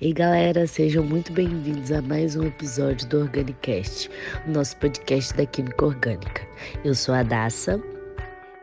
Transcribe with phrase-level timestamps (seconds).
[0.00, 4.08] E galera, sejam muito bem-vindos a mais um episódio do Organicast,
[4.46, 6.46] nosso podcast da Química Orgânica.
[6.84, 7.82] Eu sou a Daça.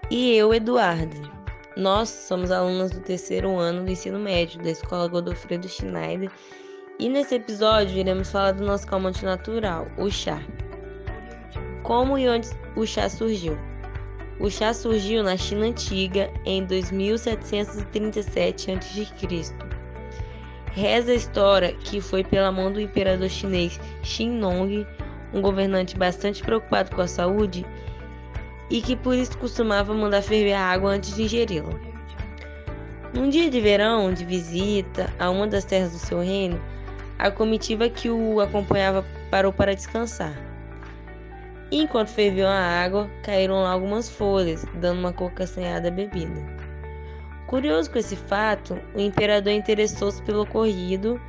[0.09, 1.29] E eu, Eduardo.
[1.75, 6.31] Nós somos alunas do terceiro ano do ensino médio da Escola Godofredo Schneider
[6.99, 10.41] e nesse episódio iremos falar do nosso calmante natural, o chá.
[11.83, 12.47] Como e onde
[12.77, 13.57] o chá surgiu?
[14.39, 19.74] O chá surgiu na China Antiga em 2737 a.C.
[20.75, 24.85] Reza a história que foi pela mão do imperador chinês Xin Nong,
[25.33, 27.65] um governante bastante preocupado com a saúde
[28.69, 31.71] e que por isso costumava mandar ferver a água antes de ingeri-la.
[33.13, 36.61] Num dia de verão, de visita a uma das terras do seu reino,
[37.17, 40.35] a comitiva que o acompanhava parou para descansar.
[41.71, 46.54] Enquanto ferviam a água, caíram lá algumas folhas, dando uma cor castanhada à bebida.
[47.47, 51.21] Curioso com esse fato, o imperador interessou-se pelo ocorrido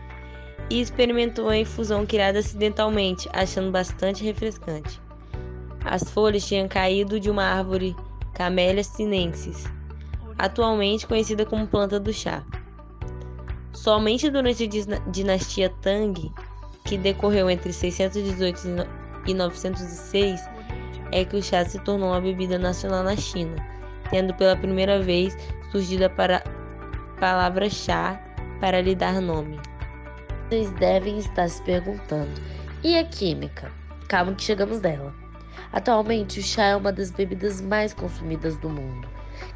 [0.71, 5.01] e experimentou a infusão criada acidentalmente, achando bastante refrescante.
[5.85, 7.95] As folhas tinham caído de uma árvore
[8.35, 9.65] Camellia sinensis,
[10.39, 12.43] atualmente conhecida como planta do chá.
[13.73, 16.33] Somente durante a dinastia Tang,
[16.85, 18.87] que decorreu entre 618
[19.27, 20.41] e 906,
[21.13, 23.55] é que o chá se tornou uma bebida nacional na China,
[24.11, 25.37] tendo pela primeira vez
[25.71, 26.43] surgida para
[27.19, 28.21] palavra chá
[28.61, 29.59] para lhe dar nome.
[30.49, 32.41] Vocês devem estar se perguntando:
[32.83, 33.71] e a química?
[34.09, 35.13] Calma que chegamos dela.
[35.73, 39.09] Atualmente, o chá é uma das bebidas mais consumidas do mundo.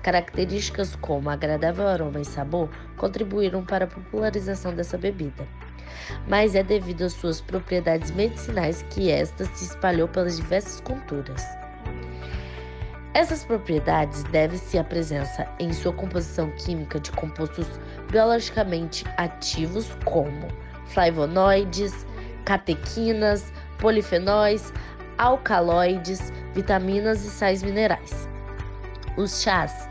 [0.02, 5.46] Características como agradável aroma e sabor contribuíram para a popularização dessa bebida.
[6.28, 11.59] Mas é devido às suas propriedades medicinais que esta se espalhou pelas diversas culturas.
[13.12, 17.66] Essas propriedades devem-se à presença em sua composição química de compostos
[18.08, 20.46] biologicamente ativos como
[20.86, 22.06] flavonoides,
[22.44, 24.72] catequinas, polifenóis,
[25.18, 28.28] alcaloides, vitaminas e sais minerais.
[29.16, 29.88] Os chás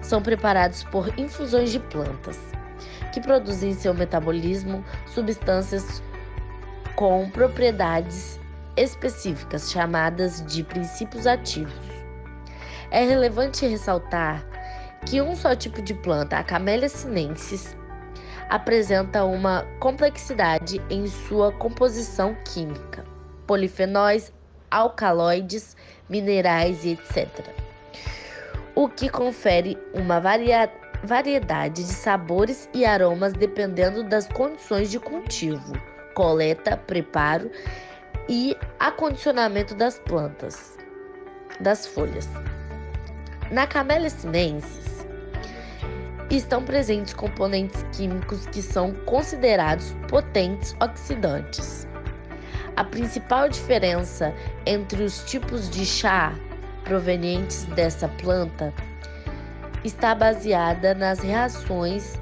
[0.00, 2.40] são preparados por infusões de plantas,
[3.12, 6.02] que produzem em seu metabolismo substâncias
[6.96, 8.40] com propriedades
[8.78, 11.91] específicas chamadas de princípios ativos.
[12.92, 14.46] É relevante ressaltar
[15.06, 17.74] que um só tipo de planta, a Camellia sinensis,
[18.50, 23.02] apresenta uma complexidade em sua composição química,
[23.46, 24.30] polifenóis,
[24.70, 25.74] alcaloides,
[26.06, 27.28] minerais e etc.
[28.74, 30.70] O que confere uma varia
[31.02, 35.72] variedade de sabores e aromas dependendo das condições de cultivo,
[36.14, 37.50] coleta, preparo
[38.28, 40.76] e acondicionamento das plantas,
[41.58, 42.28] das folhas.
[43.52, 45.06] Na Camellia sinensis
[46.30, 51.86] estão presentes componentes químicos que são considerados potentes oxidantes.
[52.76, 56.32] A principal diferença entre os tipos de chá
[56.84, 58.72] provenientes dessa planta
[59.84, 62.18] está baseada nas reações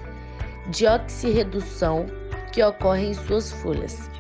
[0.66, 2.06] de oxirredução
[2.50, 4.10] que ocorrem em suas folhas.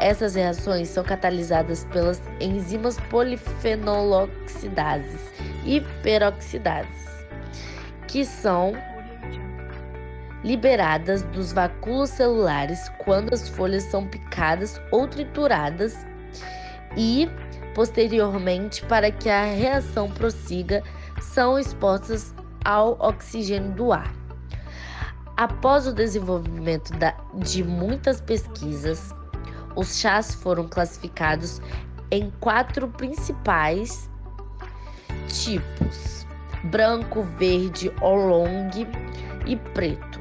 [0.00, 5.20] Essas reações são catalisadas pelas enzimas polifenoloxidases
[5.62, 7.06] e peroxidases,
[8.08, 8.72] que são
[10.42, 16.06] liberadas dos vacúolos celulares quando as folhas são picadas ou trituradas
[16.96, 17.28] e,
[17.74, 20.82] posteriormente, para que a reação prossiga,
[21.20, 22.34] são expostas
[22.64, 24.10] ao oxigênio do ar.
[25.36, 26.90] Após o desenvolvimento
[27.34, 29.14] de muitas pesquisas,
[29.76, 31.60] os chás foram classificados
[32.10, 34.10] em quatro principais
[35.28, 36.26] tipos:
[36.64, 38.70] branco, verde, oolong
[39.46, 40.20] e preto.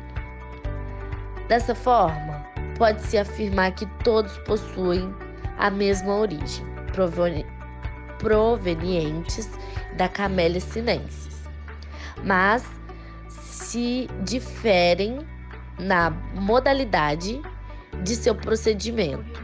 [1.48, 2.46] Dessa forma,
[2.78, 5.14] pode-se afirmar que todos possuem
[5.58, 6.66] a mesma origem,
[8.20, 9.50] provenientes
[9.98, 11.44] da Camellia sinensis,
[12.24, 12.64] mas
[13.40, 15.20] se diferem
[15.80, 17.42] na modalidade
[18.04, 19.42] de seu procedimento.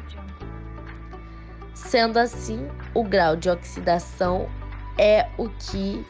[1.74, 4.50] Sendo assim, o grau de oxidação
[4.98, 6.06] é o que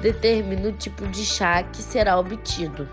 [0.00, 2.88] determina o tipo de chá que será obtido.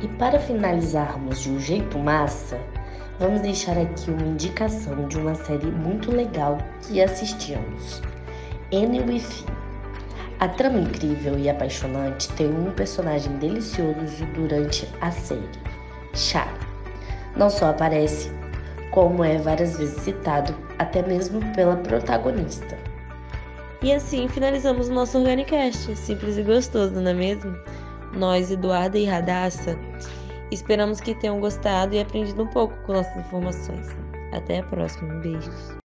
[0.00, 2.58] E para finalizarmos de um jeito massa,
[3.18, 8.02] vamos deixar aqui uma indicação de uma série muito legal que assistimos.
[8.70, 9.44] N Wi-Fi.
[10.40, 15.48] A trama incrível e apaixonante tem um personagem delicioso durante a série,
[16.14, 16.48] Chá.
[17.36, 18.30] Não só aparece,
[18.90, 22.78] como é várias vezes citado, até mesmo pela protagonista.
[23.82, 27.56] E assim finalizamos o nosso Organicast, simples e gostoso, não é mesmo?
[28.14, 29.76] Nós, Eduarda e Radassa,
[30.52, 33.88] Esperamos que tenham gostado e aprendido um pouco com nossas informações.
[34.32, 35.14] Até a próxima.
[35.14, 35.81] Beijos.